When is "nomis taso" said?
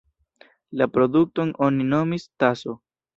1.91-2.75